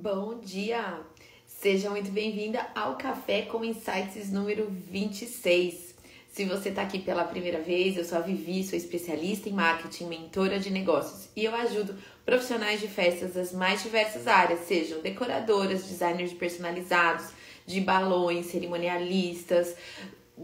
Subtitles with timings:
[0.00, 1.00] Bom dia!
[1.44, 5.92] Seja muito bem-vinda ao Café com Insights número 26.
[6.30, 10.06] Se você está aqui pela primeira vez, eu sou a Vivi, sou especialista em marketing,
[10.06, 15.82] mentora de negócios e eu ajudo profissionais de festas das mais diversas áreas, sejam decoradoras,
[15.82, 17.32] designers personalizados,
[17.66, 19.74] de balões, cerimonialistas,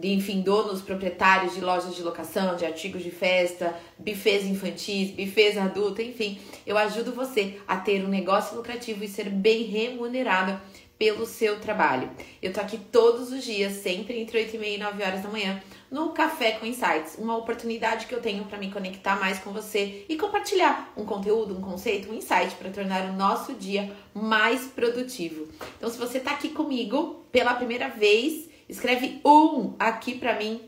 [0.02, 6.04] enfim, donos, proprietários de lojas de locação, de artigos de festa, bufês infantis, bufês adultos,
[6.04, 10.60] enfim, eu ajudo você a ter um negócio lucrativo e ser bem remunerada
[10.98, 12.08] pelo seu trabalho.
[12.40, 15.28] Eu tô aqui todos os dias, sempre entre 8 e meia e 9 horas da
[15.28, 19.52] manhã, no Café com Insights, uma oportunidade que eu tenho para me conectar mais com
[19.52, 24.66] você e compartilhar um conteúdo, um conceito, um insight para tornar o nosso dia mais
[24.66, 25.48] produtivo.
[25.76, 30.60] Então, se você tá aqui comigo pela primeira vez, Escreve um aqui para mim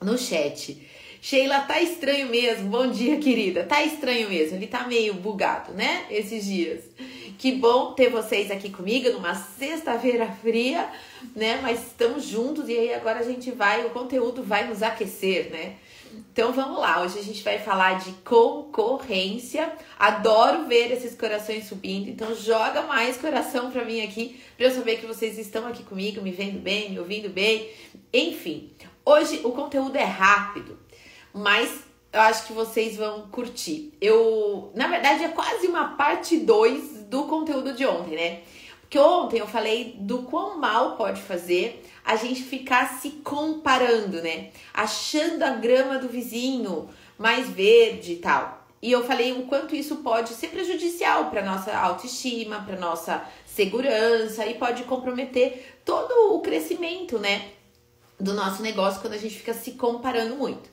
[0.00, 0.80] no chat.
[1.20, 2.68] Sheila, tá estranho mesmo.
[2.68, 3.64] Bom dia, querida.
[3.64, 4.56] Tá estranho mesmo.
[4.56, 6.06] Ele tá meio bugado, né?
[6.10, 6.84] Esses dias.
[7.36, 10.88] Que bom ter vocês aqui comigo numa sexta-feira fria,
[11.34, 11.60] né?
[11.60, 15.74] Mas estamos juntos e aí agora a gente vai, o conteúdo vai nos aquecer, né?
[16.18, 19.72] Então vamos lá, hoje a gente vai falar de concorrência.
[19.96, 24.96] Adoro ver esses corações subindo, então joga mais coração para mim aqui, para eu saber
[24.96, 27.70] que vocês estão aqui comigo, me vendo bem, me ouvindo bem.
[28.12, 28.72] Enfim,
[29.04, 30.76] hoje o conteúdo é rápido,
[31.32, 33.92] mas eu acho que vocês vão curtir.
[34.00, 38.40] Eu, na verdade, é quase uma parte 2 do conteúdo de ontem, né?
[38.88, 44.48] Porque ontem eu falei do quão mal pode fazer a gente ficar se comparando, né?
[44.72, 48.66] Achando a grama do vizinho mais verde e tal.
[48.80, 54.46] E eu falei o quanto isso pode ser prejudicial para nossa autoestima, para nossa segurança
[54.46, 57.50] e pode comprometer todo o crescimento, né,
[58.18, 60.70] do nosso negócio quando a gente fica se comparando muito.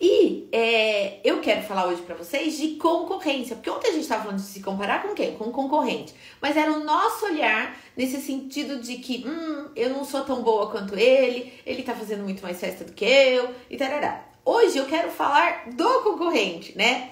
[0.00, 4.24] E é, eu quero falar hoje para vocês de concorrência, porque ontem a gente estava
[4.24, 5.36] falando de se comparar com quem?
[5.36, 6.14] Com concorrente.
[6.40, 10.70] Mas era o nosso olhar nesse sentido de que, hum, eu não sou tão boa
[10.70, 14.24] quanto ele, ele tá fazendo muito mais festa do que eu, e tarará.
[14.44, 17.10] Hoje eu quero falar do concorrente, né?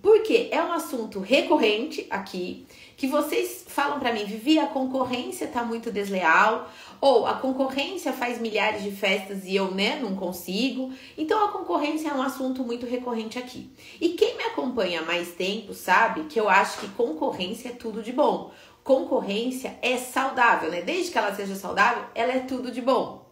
[0.00, 2.66] Porque é um assunto recorrente aqui,
[2.96, 6.70] que vocês falam para mim, Vivi, a concorrência tá muito desleal,
[7.00, 10.92] ou a concorrência faz milhares de festas e eu, né, não consigo.
[11.18, 13.70] Então a concorrência é um assunto muito recorrente aqui.
[14.00, 18.02] E quem me acompanha há mais tempo sabe que eu acho que concorrência é tudo
[18.02, 18.52] de bom.
[18.84, 20.82] Concorrência é saudável, né?
[20.82, 23.22] Desde que ela seja saudável, ela é tudo de bom.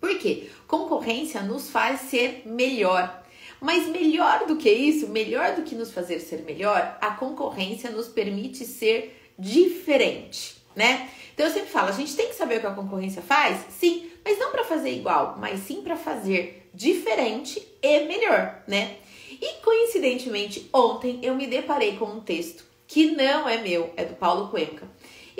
[0.00, 0.50] Por quê?
[0.66, 3.22] Concorrência nos faz ser melhor.
[3.60, 8.08] Mas melhor do que isso, melhor do que nos fazer ser melhor, a concorrência nos
[8.08, 11.08] permite ser diferente, né?
[11.34, 14.10] Então eu sempre falo, a gente tem que saber o que a concorrência faz, sim,
[14.24, 18.96] mas não para fazer igual, mas sim para fazer diferente e melhor, né?
[19.30, 24.14] E coincidentemente, ontem eu me deparei com um texto que não é meu, é do
[24.14, 24.88] Paulo Cuenca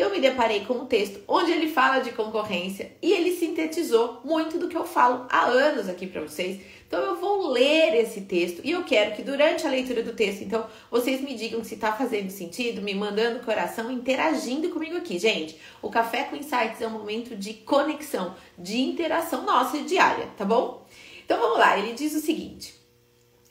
[0.00, 4.56] eu me deparei com um texto onde ele fala de concorrência e ele sintetizou muito
[4.56, 6.60] do que eu falo há anos aqui para vocês.
[6.86, 10.42] Então eu vou ler esse texto e eu quero que durante a leitura do texto,
[10.42, 15.58] então, vocês me digam se está fazendo sentido, me mandando coração, interagindo comigo aqui, gente.
[15.82, 20.86] O Café com Insights é um momento de conexão, de interação nossa diária, tá bom?
[21.24, 22.74] Então vamos lá, ele diz o seguinte: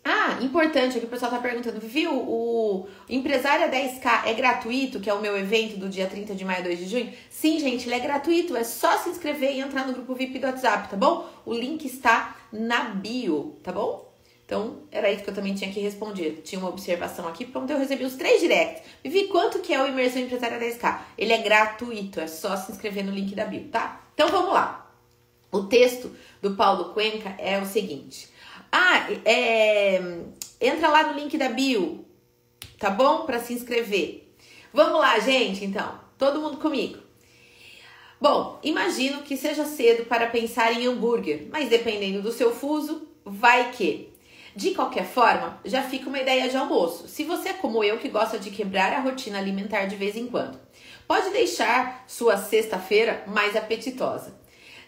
[0.09, 2.13] ah, importante, aqui o pessoal tá perguntando, viu?
[2.13, 6.62] O Empresária 10K é gratuito, que é o meu evento do dia 30 de maio
[6.62, 7.13] e 2 de junho?
[7.29, 10.47] Sim, gente, ele é gratuito, é só se inscrever e entrar no grupo VIP do
[10.47, 11.28] WhatsApp, tá bom?
[11.45, 14.09] O link está na bio, tá bom?
[14.45, 16.41] Então, era isso que eu também tinha que responder.
[16.41, 18.81] Tinha uma observação aqui, pronto, eu recebi os três directs.
[19.03, 21.01] vi quanto que é o Imersão Empresária 10K?
[21.18, 24.01] Ele é gratuito, é só se inscrever no link da bio, tá?
[24.13, 24.89] Então, vamos lá.
[25.51, 28.37] O texto do Paulo Cuenca é o seguinte...
[28.72, 30.02] Ah, é,
[30.60, 32.06] entra lá no link da bio,
[32.78, 33.26] tá bom?
[33.26, 34.34] Para se inscrever.
[34.74, 36.00] Vamos lá, gente, então.
[36.18, 36.98] Todo mundo comigo.
[38.20, 43.72] Bom, imagino que seja cedo para pensar em hambúrguer, mas dependendo do seu fuso, vai
[43.72, 44.12] que.
[44.56, 47.08] De qualquer forma, já fica uma ideia de almoço.
[47.08, 50.26] Se você é como eu que gosta de quebrar a rotina alimentar de vez em
[50.26, 50.60] quando,
[51.08, 54.36] pode deixar sua sexta-feira mais apetitosa.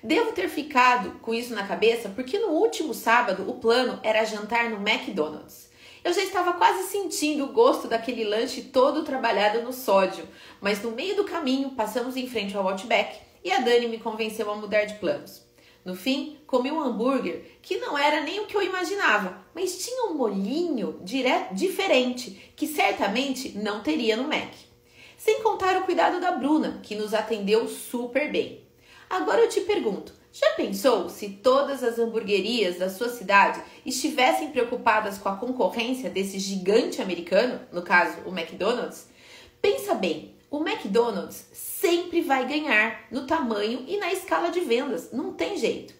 [0.02, 4.70] Devo ter ficado com isso na cabeça porque no último sábado o plano era jantar
[4.70, 5.70] no McDonald's.
[6.02, 10.26] Eu já estava quase sentindo o gosto daquele lanche todo trabalhado no sódio,
[10.62, 14.50] mas no meio do caminho passamos em frente ao Outback e a Dani me convenceu
[14.50, 15.46] a mudar de planos.
[15.84, 20.06] No fim, comi um hambúrguer que não era nem o que eu imaginava, mas tinha
[20.06, 24.54] um molhinho direto, diferente que certamente não teria no Mac.
[25.18, 28.59] Sem contar o cuidado da Bruna, que nos atendeu super bem.
[29.10, 35.18] Agora eu te pergunto: já pensou se todas as hamburguerias da sua cidade estivessem preocupadas
[35.18, 39.08] com a concorrência desse gigante americano, no caso o McDonald's?
[39.60, 45.34] Pensa bem, o McDonald's sempre vai ganhar no tamanho e na escala de vendas, não
[45.34, 45.94] tem jeito.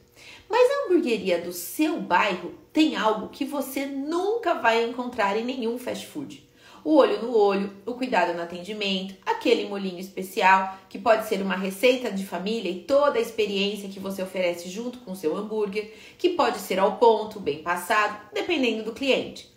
[0.48, 5.78] Mas a hamburgueria do seu bairro tem algo que você nunca vai encontrar em nenhum
[5.78, 6.49] fast food.
[6.84, 11.56] O olho no olho, o cuidado no atendimento, aquele molinho especial que pode ser uma
[11.56, 15.94] receita de família e toda a experiência que você oferece junto com o seu hambúrguer,
[16.18, 19.50] que pode ser ao ponto, bem passado, dependendo do cliente.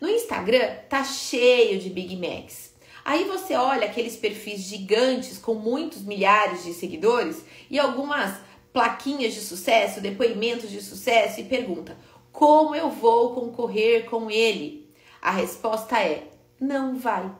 [0.00, 2.74] No Instagram tá cheio de Big Macs.
[3.04, 8.38] Aí você olha aqueles perfis gigantes com muitos milhares de seguidores e algumas
[8.72, 11.96] plaquinhas de sucesso, depoimentos de sucesso e pergunta:
[12.30, 14.88] como eu vou concorrer com ele?
[15.20, 16.27] A resposta é:
[16.60, 17.30] não vai.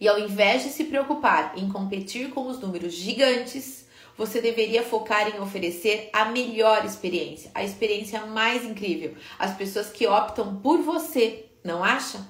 [0.00, 5.34] E ao invés de se preocupar em competir com os números gigantes, você deveria focar
[5.34, 11.46] em oferecer a melhor experiência, a experiência mais incrível, as pessoas que optam por você,
[11.64, 12.26] não acha?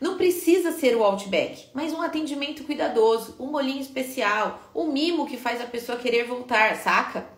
[0.00, 5.38] Não precisa ser o Outback, mas um atendimento cuidadoso, um molinho especial, um mimo que
[5.38, 7.35] faz a pessoa querer voltar, saca?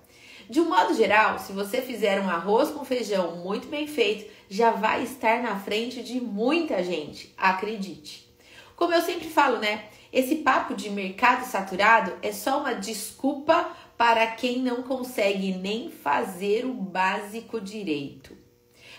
[0.48, 4.70] De um modo geral, se você fizer um arroz com feijão muito bem feito, já
[4.70, 8.26] vai estar na frente de muita gente, acredite.
[8.74, 9.84] Como eu sempre falo, né?
[10.10, 16.64] Esse papo de mercado saturado é só uma desculpa para quem não consegue nem fazer
[16.64, 18.34] o básico direito.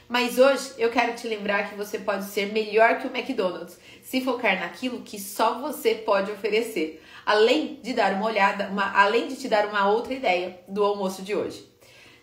[0.07, 4.22] Mas hoje eu quero te lembrar que você pode ser melhor que o McDonald's se
[4.22, 9.36] focar naquilo que só você pode oferecer, além de dar uma olhada, uma, além de
[9.36, 11.64] te dar uma outra ideia do almoço de hoje.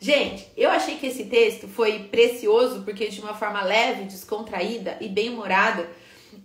[0.01, 5.09] Gente, eu achei que esse texto foi precioso porque de uma forma leve, descontraída e
[5.09, 5.89] bem-humorada,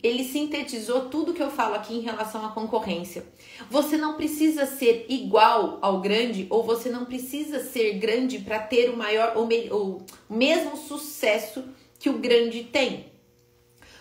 [0.03, 3.25] ele sintetizou tudo que eu falo aqui em relação à concorrência.
[3.67, 8.91] Você não precisa ser igual ao grande ou você não precisa ser grande para ter
[8.91, 11.63] o maior ou, me, o mesmo sucesso
[11.97, 13.07] que o grande tem.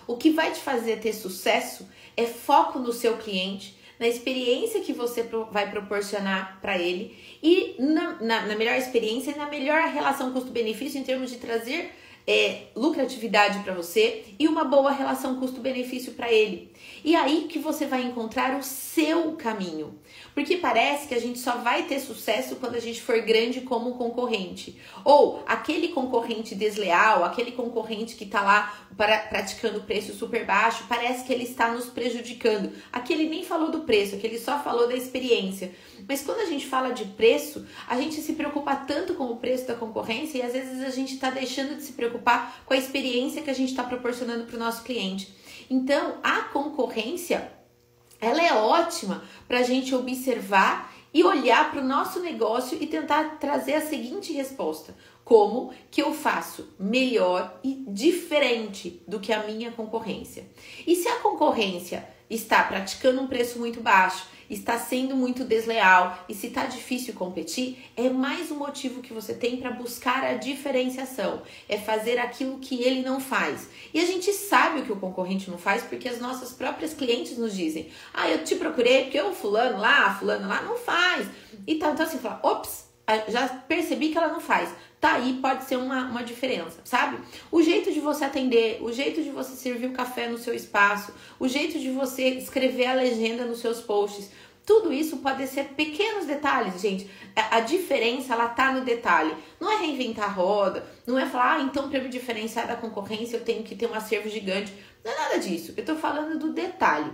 [0.07, 4.94] O que vai te fazer ter sucesso é foco no seu cliente, na experiência que
[4.94, 10.32] você vai proporcionar para ele e na, na, na, melhor experiência e na melhor relação
[10.32, 11.93] custo-benefício em termos de trazer
[12.26, 16.73] é, lucratividade para você e uma boa relação custo-benefício para ele.
[17.05, 19.99] E aí que você vai encontrar o seu caminho.
[20.35, 23.97] Porque parece que a gente só vai ter sucesso quando a gente for grande como
[23.97, 24.79] concorrente.
[25.05, 31.32] Ou aquele concorrente desleal, aquele concorrente que está lá praticando preço super baixo, parece que
[31.32, 32.73] ele está nos prejudicando.
[32.93, 35.73] Aquele nem falou do preço, aquele só falou da experiência.
[36.09, 39.67] Mas quando a gente fala de preço, a gente se preocupa tanto com o preço
[39.67, 43.43] da concorrência e às vezes a gente está deixando de se preocupar com a experiência
[43.43, 45.35] que a gente está proporcionando para o nosso cliente.
[45.69, 47.60] Então, a concorrência
[48.21, 53.39] ela é ótima para a gente observar e olhar para o nosso negócio e tentar
[53.39, 54.95] trazer a seguinte resposta:
[55.25, 60.47] como que eu faço melhor e diferente do que a minha concorrência?
[60.87, 66.35] E se a concorrência está praticando um preço muito baixo está sendo muito desleal e
[66.35, 71.43] se está difícil competir, é mais um motivo que você tem para buscar a diferenciação,
[71.69, 73.69] é fazer aquilo que ele não faz.
[73.94, 77.38] E a gente sabe o que o concorrente não faz porque as nossas próprias clientes
[77.38, 81.29] nos dizem: "Ah, eu te procurei porque o fulano lá, fulano lá não faz".
[81.67, 82.90] E tal, então assim, fala: "Ops,
[83.29, 84.71] já percebi que ela não faz
[85.01, 87.19] tá aí pode ser uma, uma diferença, sabe?
[87.51, 91.15] O jeito de você atender, o jeito de você servir o café no seu espaço,
[91.39, 94.31] o jeito de você escrever a legenda nos seus posts,
[94.67, 97.11] tudo isso pode ser pequenos detalhes, gente.
[97.35, 99.35] A diferença, ela tá no detalhe.
[99.59, 103.38] Não é reinventar a roda, não é falar, ah, então para me diferenciar da concorrência
[103.38, 104.73] eu tenho que ter um acervo gigante.
[105.02, 105.73] Não é nada disso.
[105.76, 107.11] Eu tô falando do detalhe.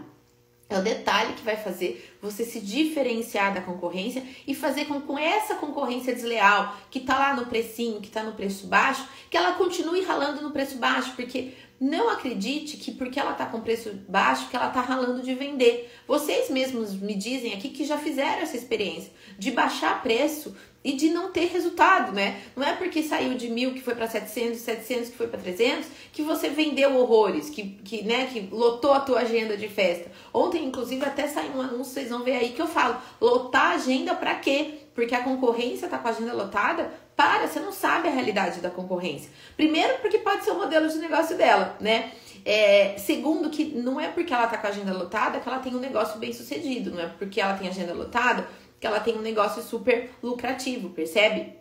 [0.69, 5.17] É o detalhe que vai fazer você se diferenciar da concorrência e fazer com que
[5.17, 9.53] essa concorrência desleal, que tá lá no precinho, que tá no preço baixo, que ela
[9.53, 14.49] continue ralando no preço baixo, porque não acredite que porque ela tá com preço baixo,
[14.49, 15.92] que ela tá ralando de vender.
[16.06, 21.11] Vocês mesmos me dizem aqui que já fizeram essa experiência de baixar preço e de
[21.11, 22.40] não ter resultado, né?
[22.54, 25.88] Não é porque saiu de mil que foi para 700, 700 que foi para 300,
[26.12, 30.11] que você vendeu horrores, que, que, né, que lotou a tua agenda de festa.
[30.33, 33.75] Ontem, inclusive, até saiu um anúncio, vocês vão ver aí que eu falo, lotar a
[33.75, 34.75] agenda para quê?
[34.95, 37.06] Porque a concorrência tá com a agenda lotada?
[37.17, 39.31] Para, você não sabe a realidade da concorrência.
[39.57, 42.13] Primeiro, porque pode ser o modelo de negócio dela, né?
[42.45, 45.75] É, segundo, que não é porque ela tá com a agenda lotada que ela tem
[45.75, 48.47] um negócio bem sucedido, não é porque ela tem agenda lotada
[48.79, 51.55] que ela tem um negócio super lucrativo, percebe?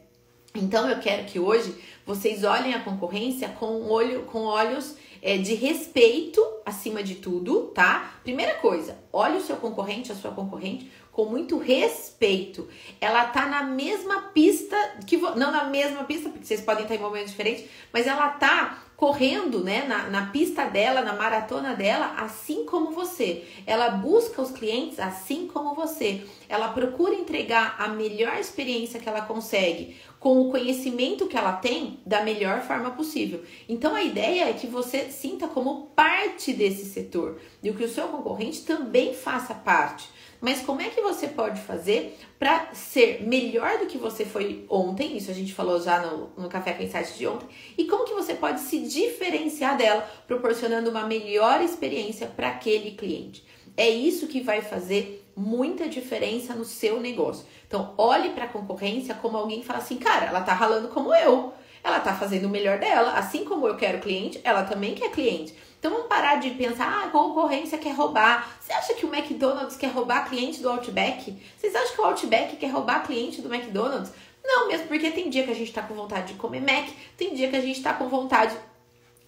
[0.54, 5.56] Então eu quero que hoje vocês olhem a concorrência com olho, com olhos é, de
[5.56, 8.14] respeito acima de tudo, tá?
[8.24, 12.68] Primeira coisa, olhe o seu concorrente, a sua concorrente com muito respeito.
[13.02, 14.78] Ela tá na mesma pista
[15.08, 18.84] que não na mesma pista, porque vocês podem estar em momentos diferentes, mas ela tá
[18.96, 23.46] correndo né, na, na pista dela, na maratona dela, assim como você.
[23.66, 26.24] Ela busca os clientes assim como você.
[26.48, 32.00] Ela procura entregar a melhor experiência que ela consegue, com o conhecimento que ela tem,
[32.04, 33.44] da melhor forma possível.
[33.70, 38.08] Então a ideia é que você sinta como parte desse setor e que o seu
[38.08, 40.10] concorrente também faça parte.
[40.42, 45.16] Mas como é que você pode fazer para ser melhor do que você foi ontem?
[45.16, 47.48] Isso a gente falou já no, no Café com Insights de ontem.
[47.78, 53.46] E como que você pode se diferenciar dela, proporcionando uma melhor experiência para aquele cliente?
[53.78, 57.46] É isso que vai fazer muita diferença no seu negócio.
[57.68, 61.14] Então, olhe para a concorrência como alguém que fala assim, cara, ela tá ralando como
[61.14, 61.54] eu.
[61.84, 65.54] Ela tá fazendo o melhor dela, assim como eu quero cliente, ela também quer cliente.
[65.78, 68.58] Então vamos parar de pensar, ah, a concorrência quer roubar.
[68.60, 71.38] Você acha que o McDonald's quer roubar cliente do Outback?
[71.56, 74.12] Vocês acham que o Outback quer roubar cliente do McDonald's?
[74.44, 77.36] Não, mesmo porque tem dia que a gente tá com vontade de comer Mac, tem
[77.36, 78.56] dia que a gente tá com vontade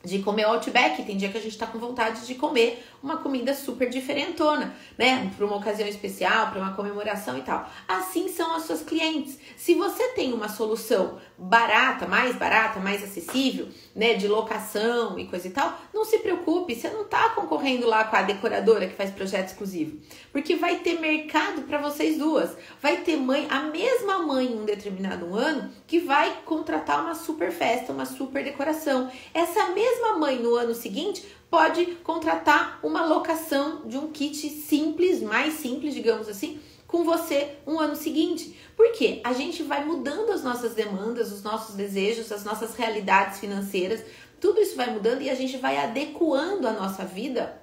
[0.03, 3.53] de comer Outback, tem dia que a gente tá com vontade de comer uma comida
[3.53, 5.31] super diferentona, né?
[5.35, 7.69] Para uma ocasião especial, para uma comemoração e tal.
[7.87, 9.37] Assim são as suas clientes.
[9.55, 15.47] Se você tem uma solução barata, mais barata, mais acessível, né, de locação e coisa
[15.47, 19.11] e tal, não se preocupe, você não tá concorrendo lá com a decoradora que faz
[19.11, 19.99] projeto exclusivo,
[20.31, 22.55] porque vai ter mercado para vocês duas.
[22.81, 27.51] Vai ter mãe, a mesma mãe em um determinado ano que vai contratar uma super
[27.51, 29.11] festa, uma super decoração.
[29.33, 35.55] Essa mesma mãe no ano seguinte pode contratar uma locação de um kit simples, mais
[35.55, 38.57] simples, digamos assim, com você um ano seguinte.
[38.75, 44.03] Porque a gente vai mudando as nossas demandas, os nossos desejos, as nossas realidades financeiras,
[44.39, 47.61] tudo isso vai mudando e a gente vai adequando a nossa vida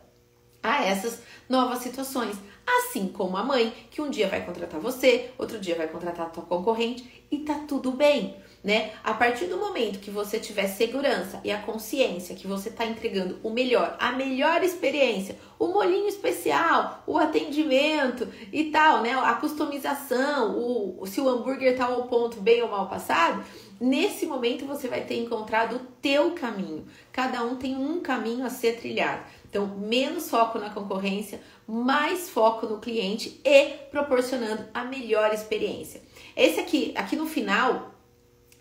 [0.62, 2.36] a essas novas situações.
[2.66, 6.30] Assim como a mãe, que um dia vai contratar você, outro dia vai contratar a
[6.30, 8.92] tua concorrente e tá tudo bem né?
[9.04, 13.38] A partir do momento que você tiver segurança e a consciência que você está entregando
[13.42, 19.12] o melhor, a melhor experiência, o molinho especial, o atendimento e tal, né?
[19.12, 23.44] A customização, o, se o hambúrguer tá ao ponto bem ou mal passado,
[23.78, 26.86] nesse momento você vai ter encontrado o teu caminho.
[27.12, 29.24] Cada um tem um caminho a ser trilhado.
[29.48, 36.02] Então, menos foco na concorrência, mais foco no cliente e proporcionando a melhor experiência.
[36.34, 37.93] Esse aqui, aqui no final,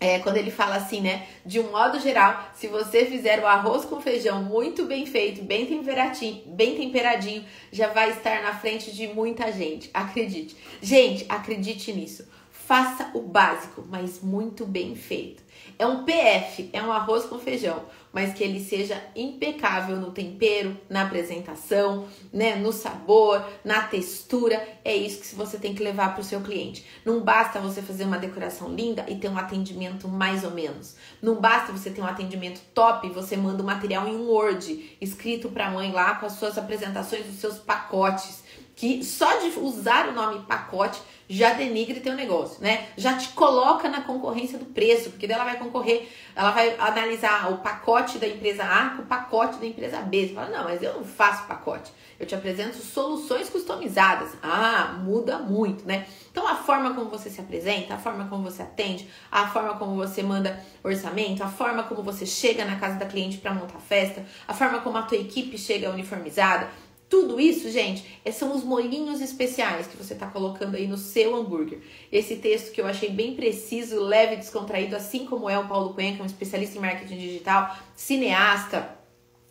[0.04, 1.26] é, quando ele fala assim, né?
[1.46, 5.64] De um modo geral, se você fizer o arroz com feijão muito bem feito, bem
[5.64, 9.88] temperadinho, bem temperadinho, já vai estar na frente de muita gente.
[9.94, 10.56] Acredite.
[10.82, 12.28] Gente, acredite nisso.
[12.50, 15.42] Faça o básico, mas muito bem feito.
[15.78, 20.76] É um PF, é um arroz com feijão, mas que ele seja impecável no tempero,
[20.88, 24.66] na apresentação, né, no sabor, na textura.
[24.84, 26.86] É isso que você tem que levar para o seu cliente.
[27.04, 30.94] Não basta você fazer uma decoração linda e ter um atendimento mais ou menos.
[31.20, 34.96] Não basta você ter um atendimento top e você manda o material em um Word
[35.00, 38.44] escrito para a mãe lá com as suas apresentações dos seus pacotes
[38.76, 42.88] que só de usar o nome pacote já denigre teu negócio, né?
[42.96, 47.58] Já te coloca na concorrência do preço, porque dela vai concorrer, ela vai analisar o
[47.58, 50.28] pacote da empresa A com o pacote da empresa B.
[50.28, 51.92] Você fala, não, mas eu não faço pacote.
[52.18, 54.30] Eu te apresento soluções customizadas.
[54.42, 56.06] Ah, muda muito, né?
[56.30, 59.94] Então a forma como você se apresenta, a forma como você atende, a forma como
[59.94, 64.24] você manda orçamento, a forma como você chega na casa da cliente para montar festa,
[64.46, 66.68] a forma como a tua equipe chega uniformizada,
[67.14, 71.36] tudo isso, gente, é, são os molhinhos especiais que você está colocando aí no seu
[71.36, 71.78] hambúrguer.
[72.10, 75.94] Esse texto que eu achei bem preciso, leve e descontraído, assim como é o Paulo
[75.94, 78.98] Cuenca, um especialista em marketing digital, cineasta,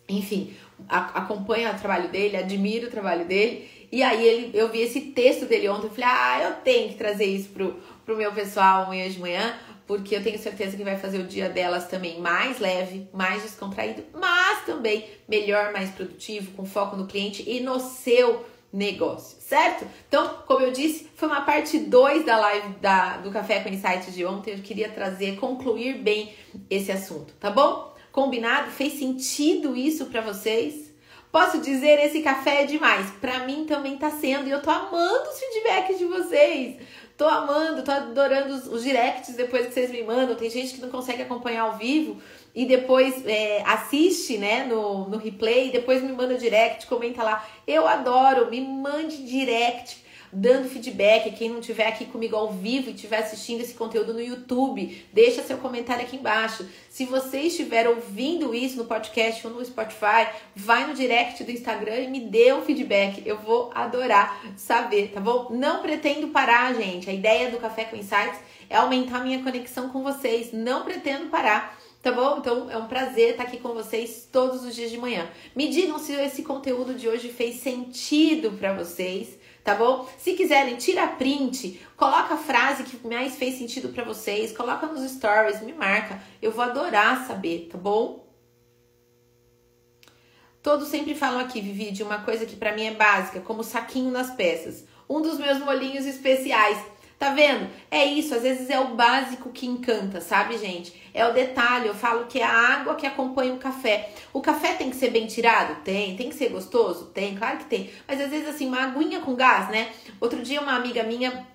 [0.06, 0.52] enfim,
[0.86, 3.66] a, acompanha o trabalho dele, admiro o trabalho dele.
[3.90, 6.96] E aí ele, eu vi esse texto dele ontem, eu falei, ah, eu tenho que
[6.96, 9.54] trazer isso pro, pro meu pessoal amanhã de manhã,
[9.86, 14.02] porque eu tenho certeza que vai fazer o dia delas também mais leve, mais descontraído,
[14.12, 19.86] mas também melhor, mais produtivo, com foco no cliente e no seu negócio, certo?
[20.08, 24.12] Então, como eu disse, foi uma parte 2 da live da, do Café com Insights
[24.12, 24.54] de ontem.
[24.54, 26.34] Eu queria trazer, concluir bem
[26.68, 27.94] esse assunto, tá bom?
[28.10, 28.70] Combinado?
[28.72, 30.92] Fez sentido isso para vocês?
[31.30, 33.10] Posso dizer, esse café é demais.
[33.20, 36.76] Para mim também tá sendo e eu tô amando os feedbacks de vocês.
[37.16, 40.34] Tô amando, tô adorando os, os, directs depois que vocês me mandam.
[40.34, 42.20] Tem gente que não consegue acompanhar ao vivo
[42.54, 47.46] e depois é, assiste, né, no, no replay, depois me manda direct, comenta lá.
[47.66, 50.03] Eu adoro, me mande direct
[50.34, 51.30] dando feedback.
[51.36, 55.42] Quem não estiver aqui comigo ao vivo e estiver assistindo esse conteúdo no YouTube, deixa
[55.42, 56.66] seu comentário aqui embaixo.
[56.90, 62.00] Se você estiver ouvindo isso no podcast ou no Spotify, vai no direct do Instagram
[62.00, 63.22] e me dê um feedback.
[63.24, 65.48] Eu vou adorar saber, tá bom?
[65.50, 67.08] Não pretendo parar, gente.
[67.08, 68.38] A ideia do Café com Insights
[68.68, 70.52] é aumentar minha conexão com vocês.
[70.52, 71.78] Não pretendo parar.
[72.02, 72.36] tá bom?
[72.38, 75.26] Então é um prazer estar aqui com vocês todos os dias de manhã.
[75.56, 80.06] Me digam se esse conteúdo de hoje fez sentido para vocês, tá bom?
[80.18, 85.10] Se quiserem, tira print, coloca a frase que mais fez sentido para vocês, coloca nos
[85.10, 86.22] stories, me marca.
[86.42, 88.22] Eu vou adorar saber, tá bom?
[90.62, 94.10] Todos sempre falam aqui, Vivi, de uma coisa que para mim é básica, como saquinho
[94.10, 94.84] nas peças.
[95.08, 96.78] Um dos meus molinhos especiais.
[97.18, 97.68] Tá vendo?
[97.90, 100.92] É isso, às vezes é o básico que encanta, sabe, gente?
[101.14, 104.10] É o detalhe, eu falo que é a água que acompanha o café.
[104.32, 105.82] O café tem que ser bem tirado?
[105.82, 106.16] Tem.
[106.16, 107.06] Tem que ser gostoso?
[107.06, 107.90] Tem, claro que tem.
[108.06, 109.90] Mas às vezes, assim, uma aguinha com gás, né?
[110.20, 111.46] Outro dia, uma amiga minha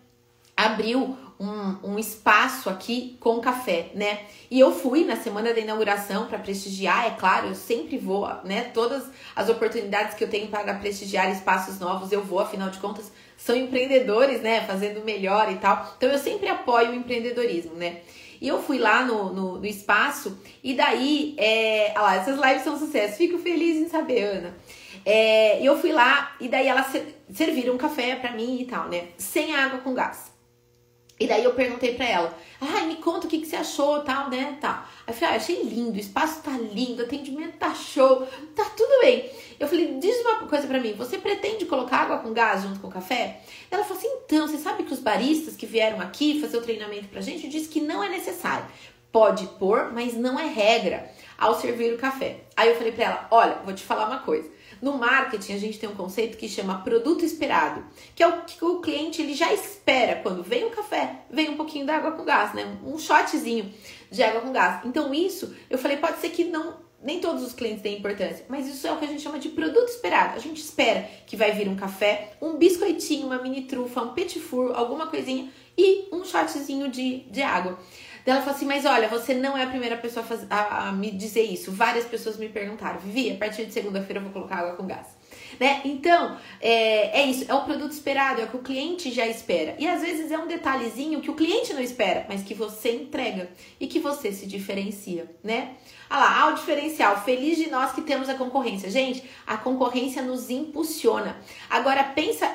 [0.55, 4.19] abriu um, um, espaço aqui com café, né?
[4.51, 8.63] E eu fui na semana da inauguração para prestigiar, é claro, eu sempre vou, né?
[8.73, 9.03] Todas
[9.33, 13.55] as oportunidades que eu tenho para prestigiar espaços novos, eu vou, afinal de contas, são
[13.55, 14.65] empreendedores, né?
[14.65, 15.93] Fazendo melhor e tal.
[15.97, 18.01] Então eu sempre apoio o empreendedorismo, né?
[18.41, 22.63] E eu fui lá no, no, no espaço e daí, é, olha lá, essas lives
[22.63, 23.17] são sucesso.
[23.17, 24.57] Fico feliz em saber, Ana.
[25.05, 26.87] É, eu fui lá e daí elas
[27.31, 29.09] serviram um café para mim e tal, né?
[29.17, 30.28] Sem água com gás.
[31.19, 34.29] E daí eu perguntei pra ela, ai, me conta o que, que você achou, tal,
[34.29, 34.85] né, tal.
[35.05, 38.63] Aí eu falei, ah, achei lindo, o espaço tá lindo, o atendimento tá show, tá
[38.75, 39.29] tudo bem.
[39.59, 42.87] Eu falei, diz uma coisa pra mim, você pretende colocar água com gás junto com
[42.87, 43.41] o café?
[43.69, 47.09] Ela falou assim, então, você sabe que os baristas que vieram aqui fazer o treinamento
[47.09, 48.65] pra gente disse que não é necessário.
[49.11, 52.41] Pode pôr, mas não é regra ao servir o café.
[52.55, 54.49] Aí eu falei pra ela, olha, vou te falar uma coisa.
[54.81, 57.83] No marketing, a gente tem um conceito que chama produto esperado,
[58.15, 60.88] que é o que o cliente ele já espera quando vem o café,
[61.69, 62.77] pouquinho da água com gás, né?
[62.83, 63.71] Um shotzinho
[64.09, 64.81] de água com gás.
[64.85, 68.67] Então, isso, eu falei, pode ser que não nem todos os clientes têm importância, mas
[68.67, 70.35] isso é o que a gente chama de produto esperado.
[70.35, 74.37] A gente espera que vai vir um café, um biscoitinho, uma mini trufa, um petit
[74.37, 77.79] four, alguma coisinha e um shotzinho de, de água.
[78.25, 81.09] Ela falou assim: Mas olha, você não é a primeira pessoa a, a, a me
[81.09, 81.71] dizer isso.
[81.71, 85.07] Várias pessoas me perguntaram, Vivi, a partir de segunda-feira eu vou colocar água com gás.
[85.59, 85.81] Né?
[85.83, 89.75] Então, é, é isso, é o produto esperado, é o que o cliente já espera.
[89.77, 93.49] E às vezes é um detalhezinho que o cliente não espera, mas que você entrega
[93.79, 95.75] e que você se diferencia, né?
[96.09, 97.23] Olha lá, ah, o diferencial.
[97.23, 98.89] Feliz de nós que temos a concorrência.
[98.89, 101.37] Gente, a concorrência nos impulsiona.
[101.69, 102.49] Agora, pensa,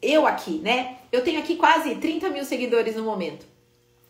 [0.00, 0.98] eu aqui, né?
[1.10, 3.53] Eu tenho aqui quase 30 mil seguidores no momento.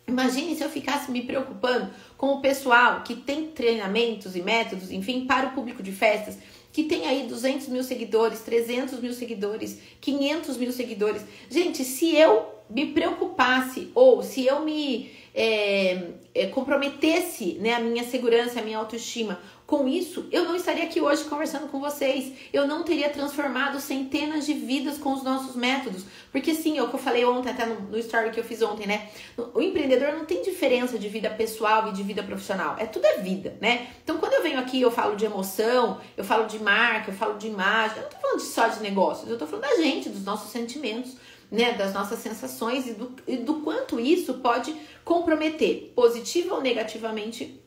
[0.06, 5.26] Imagine se eu ficasse me preocupando com o pessoal que tem treinamentos e métodos, enfim,
[5.26, 6.38] para o público de festas,
[6.72, 11.22] que tem aí 200 mil seguidores, 300 mil seguidores, 500 mil seguidores.
[11.48, 18.04] Gente, se eu me preocupasse ou se eu me é, é, comprometesse né, a minha
[18.04, 22.34] segurança, a minha autoestima com isso, eu não estaria aqui hoje conversando com vocês.
[22.52, 26.04] Eu não teria transformado centenas de vidas com os nossos métodos.
[26.30, 28.60] Porque sim, é o que eu falei ontem, até no, no story que eu fiz
[28.60, 29.08] ontem, né?
[29.54, 32.76] O empreendedor não tem diferença de vida pessoal e de vida profissional.
[32.78, 33.88] É tudo é vida, né?
[34.02, 37.38] Então, quando eu venho aqui, eu falo de emoção, eu falo de marca, eu falo
[37.38, 37.96] de imagem.
[37.96, 41.16] Eu não tô falando só de negócios, eu tô falando da gente, dos nossos sentimentos.
[41.54, 47.60] Né, das nossas sensações e do, e do quanto isso pode comprometer positiva ou negativamente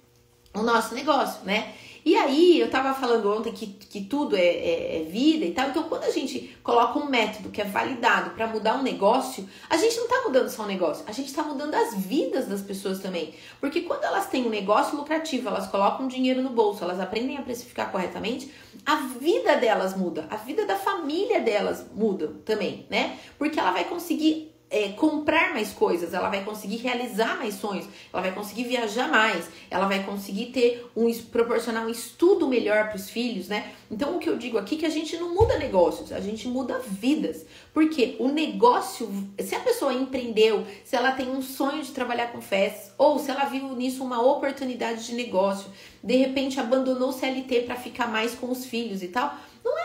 [0.54, 1.74] o nosso negócio, né?
[2.08, 5.68] E aí, eu tava falando ontem que, que tudo é, é, é, vida e tal.
[5.68, 9.76] Então, quando a gente coloca um método que é validado para mudar um negócio, a
[9.76, 13.00] gente não tá mudando só um negócio, a gente tá mudando as vidas das pessoas
[13.00, 13.34] também.
[13.60, 17.42] Porque quando elas têm um negócio lucrativo, elas colocam dinheiro no bolso, elas aprendem a
[17.42, 18.54] precificar corretamente,
[18.86, 23.20] a vida delas muda, a vida da família delas muda também, né?
[23.38, 28.22] Porque ela vai conseguir é, comprar mais coisas, ela vai conseguir realizar mais sonhos, ela
[28.22, 33.10] vai conseguir viajar mais, ela vai conseguir ter um proporcionar um estudo melhor para os
[33.10, 33.72] filhos, né?
[33.90, 36.48] Então o que eu digo aqui é que a gente não muda negócios, a gente
[36.48, 37.46] muda vidas.
[37.74, 42.42] Porque o negócio, se a pessoa empreendeu, se ela tem um sonho de trabalhar com
[42.42, 45.70] festas, ou se ela viu nisso uma oportunidade de negócio,
[46.04, 49.34] de repente abandonou o CLT para ficar mais com os filhos e tal,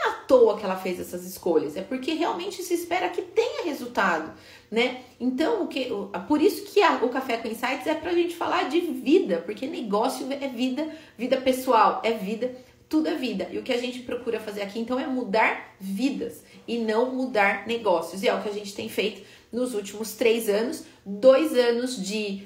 [0.09, 4.33] à toa que ela fez essas escolhas, é porque realmente se espera que tenha resultado
[4.73, 5.03] né?
[5.21, 5.91] Então, o que,
[6.27, 9.67] por isso que a, o Café com Insights é pra gente falar de vida, porque
[9.67, 10.89] negócio é vida,
[11.19, 12.57] vida pessoal é vida,
[12.89, 13.47] tudo é vida.
[13.53, 17.67] E o que a gente procura fazer aqui, então, é mudar vidas e não mudar
[17.67, 18.23] negócios.
[18.23, 19.21] E é o que a gente tem feito
[19.53, 22.45] nos últimos três anos, dois anos de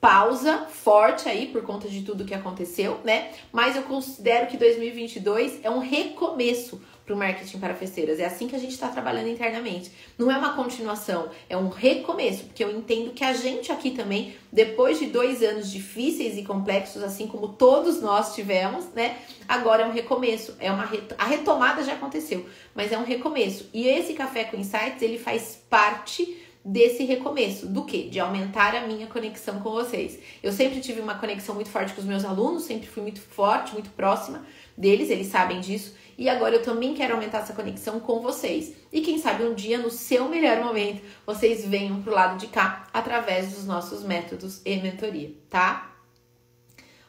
[0.00, 3.32] pausa forte aí por conta de tudo que aconteceu, né?
[3.52, 8.18] Mas eu considero que 2022 é um recomeço para o marketing para festeiras.
[8.18, 9.92] É assim que a gente está trabalhando internamente.
[10.18, 14.34] Não é uma continuação, é um recomeço, porque eu entendo que a gente aqui também,
[14.52, 19.18] depois de dois anos difíceis e complexos, assim como todos nós tivemos, né?
[19.46, 23.70] Agora é um recomeço, é uma a retomada já aconteceu, mas é um recomeço.
[23.72, 27.68] E esse café com insights ele faz parte desse recomeço.
[27.68, 28.08] Do que?
[28.08, 30.18] De aumentar a minha conexão com vocês.
[30.42, 33.72] Eu sempre tive uma conexão muito forte com os meus alunos, sempre fui muito forte,
[33.72, 34.44] muito próxima
[34.76, 35.94] deles, eles sabem disso.
[36.18, 38.72] E agora eu também quero aumentar essa conexão com vocês.
[38.92, 42.86] E quem sabe um dia, no seu melhor momento, vocês venham pro lado de cá
[42.92, 45.92] através dos nossos métodos e mentoria, tá?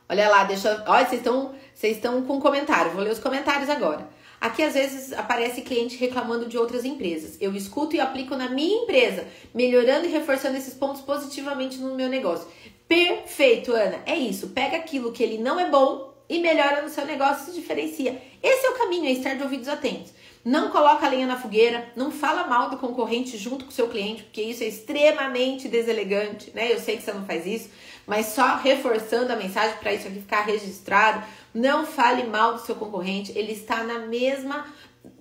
[0.09, 0.83] Olha lá, deixa.
[0.87, 2.91] Olha, vocês estão, vocês estão com comentário.
[2.91, 4.07] Vou ler os comentários agora.
[4.39, 7.37] Aqui às vezes aparece cliente reclamando de outras empresas.
[7.41, 12.07] Eu escuto e aplico na minha empresa, melhorando e reforçando esses pontos positivamente no meu
[12.07, 12.47] negócio.
[12.87, 13.99] Perfeito, Ana.
[14.05, 14.49] É isso.
[14.49, 18.21] Pega aquilo que ele não é bom e melhora no seu negócio, se diferencia.
[18.41, 20.11] Esse é o caminho, é estar de ouvidos atentos.
[20.43, 23.89] Não coloca a lenha na fogueira, não fala mal do concorrente junto com o seu
[23.89, 26.71] cliente, porque isso é extremamente deselegante, né?
[26.71, 27.69] Eu sei que você não faz isso,
[28.05, 31.21] mas só reforçando a mensagem para isso aqui ficar registrado.
[31.53, 34.65] Não fale mal do seu concorrente, ele está na mesma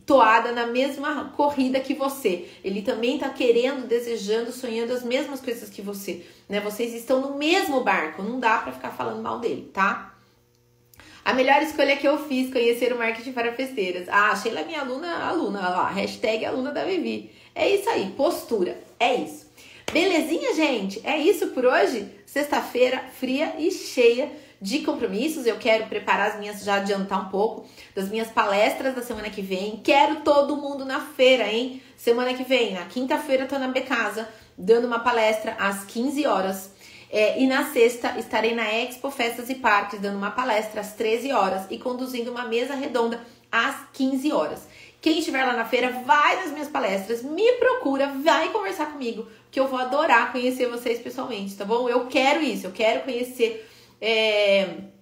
[0.05, 2.49] toada, na mesma corrida que você.
[2.63, 6.61] Ele também está querendo, desejando, sonhando as mesmas coisas que você, né?
[6.61, 10.16] Vocês estão no mesmo barco, não dá para ficar falando mal dele, tá?
[11.27, 14.07] A melhor escolha que eu fiz, conhecer o marketing para festeiras.
[14.09, 17.33] Ah, Sheila é minha aluna, aluna, lá, hashtag aluna da Vivi.
[17.53, 19.45] É isso aí, postura, é isso.
[19.93, 21.01] Belezinha, gente?
[21.05, 22.07] É isso por hoje?
[22.25, 24.31] Sexta-feira fria e cheia
[24.63, 25.47] de compromissos.
[25.47, 29.43] Eu quero preparar as minhas, já adiantar um pouco das minhas palestras da semana que
[29.43, 29.81] vem.
[29.83, 31.83] Quero todo mundo na feira, hein?
[31.97, 36.71] Semana que vem, na quinta-feira, tô na Becasa, dando uma palestra às 15 horas
[37.11, 41.33] é, e na sexta estarei na Expo Festas e Parques dando uma palestra às 13
[41.33, 44.67] horas e conduzindo uma mesa redonda às 15 horas.
[45.01, 49.61] Quem estiver lá na feira, vai nas minhas palestras, me procura, vai conversar comigo, que
[49.61, 51.89] eu vou adorar conhecer vocês pessoalmente, tá bom?
[51.89, 53.69] Eu quero isso, eu quero conhecer.
[54.01, 54.96] É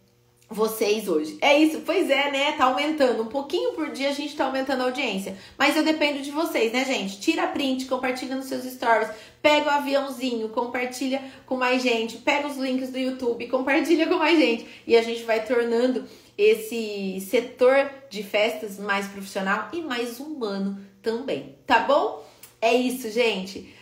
[0.48, 1.38] vocês hoje.
[1.40, 2.52] É isso, pois é, né?
[2.52, 3.22] Tá aumentando.
[3.22, 5.36] Um pouquinho por dia a gente tá aumentando a audiência.
[5.58, 7.18] Mas eu dependo de vocês, né, gente?
[7.20, 9.08] Tira print, compartilha nos seus stories,
[9.42, 14.38] pega o aviãozinho, compartilha com mais gente, pega os links do YouTube, compartilha com mais
[14.38, 14.66] gente.
[14.86, 16.04] E a gente vai tornando
[16.36, 22.24] esse setor de festas mais profissional e mais humano também, tá bom?
[22.60, 23.72] É isso, gente.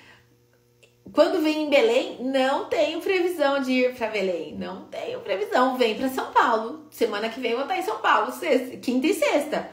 [1.10, 4.54] Quando vem em Belém, não tenho previsão de ir para Belém.
[4.56, 5.76] Não tenho previsão.
[5.76, 6.86] Vem para São Paulo.
[6.90, 9.68] Semana que vem eu vou estar em São Paulo, sexta, quinta e sexta.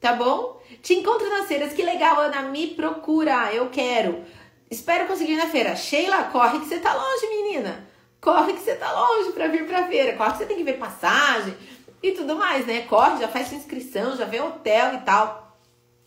[0.00, 0.60] Tá bom?
[0.82, 1.72] Te encontro nas feiras.
[1.72, 2.42] Que legal, Ana.
[2.42, 3.52] Me procura.
[3.52, 4.24] Eu quero.
[4.70, 5.76] Espero conseguir na feira.
[5.76, 7.86] Sheila, corre que você tá longe, menina.
[8.20, 10.16] Corre que você tá longe para vir pra feira.
[10.16, 11.56] Corre que você tem que ver passagem
[12.02, 12.82] e tudo mais, né?
[12.82, 15.49] Corre, já faz sua inscrição, já vê hotel e tal.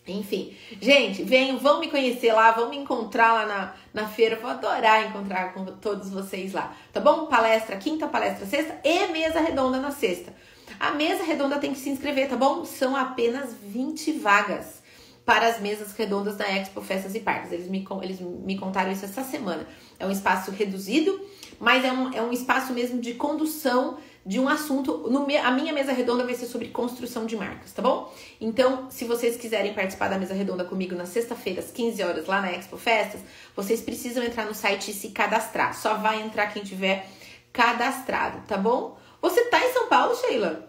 [0.06, 4.36] Enfim, gente, venham, vão me conhecer lá, vão me encontrar lá na, na feira.
[4.36, 7.26] Vou adorar encontrar com todos vocês lá, tá bom?
[7.26, 10.34] Palestra quinta, palestra sexta e mesa redonda na sexta.
[10.78, 12.64] A mesa redonda tem que se inscrever, tá bom?
[12.64, 14.82] São apenas 20 vagas
[15.24, 17.50] para as mesas redondas da Expo Festas e Parques.
[17.52, 19.66] Eles me, eles me contaram isso essa semana.
[19.98, 21.18] É um espaço reduzido,
[21.58, 25.08] mas é um, é um espaço mesmo de condução de um assunto.
[25.10, 28.12] No, a minha mesa redonda vai ser sobre construção de marcas, tá bom?
[28.40, 32.40] Então, se vocês quiserem participar da mesa redonda comigo na sexta-feira, às 15 horas, lá
[32.40, 33.20] na Expo Festas,
[33.54, 35.78] vocês precisam entrar no site e se cadastrar.
[35.78, 37.06] Só vai entrar quem tiver
[37.52, 38.98] cadastrado, tá bom?
[39.20, 40.68] Você tá em São Paulo, Sheila?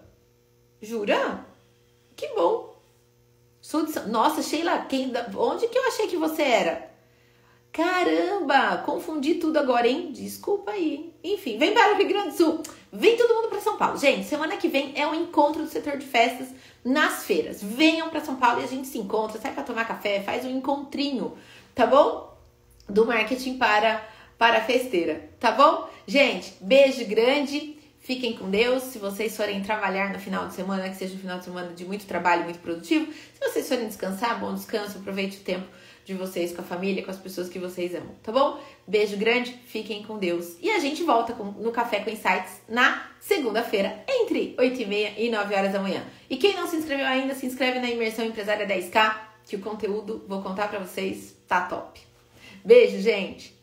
[0.81, 1.45] Jura?
[2.15, 2.75] Que bom.
[3.61, 4.07] Sou de São...
[4.07, 5.11] Nossa, Sheila, quem...
[5.35, 6.94] onde que eu achei que você era?
[7.75, 10.09] Caramba, confundi tudo agora, hein?
[10.13, 11.13] Desculpa aí.
[11.21, 12.63] Enfim, vem para o Rio Grande do Sul.
[12.89, 13.97] Vem todo mundo para São Paulo.
[13.97, 16.47] Gente, semana que vem é o encontro do setor de festas
[16.85, 17.61] nas feiras.
[17.61, 20.49] Venham para São Paulo e a gente se encontra, sai para tomar café, faz um
[20.51, 21.37] encontrinho,
[21.75, 22.33] tá bom?
[22.87, 24.01] Do marketing para
[24.37, 25.89] para a festeira, tá bom?
[26.07, 27.77] Gente, beijo grande.
[27.99, 28.83] Fiquem com Deus.
[28.83, 31.83] Se vocês forem trabalhar no final de semana, que seja um final de semana de
[31.83, 33.11] muito trabalho, muito produtivo.
[33.11, 35.67] Se vocês forem descansar, bom descanso, aproveite o tempo
[36.05, 38.59] de vocês com a família, com as pessoas que vocês amam, tá bom?
[38.87, 40.55] Beijo grande, fiquem com Deus.
[40.61, 45.13] E a gente volta com, no Café com Insights na segunda-feira, entre 8 e meia
[45.17, 46.05] e 9 horas da manhã.
[46.29, 49.15] E quem não se inscreveu ainda, se inscreve na Imersão Empresária 10K,
[49.45, 51.99] que o conteúdo, vou contar para vocês, tá top.
[52.63, 53.54] Beijo, gente!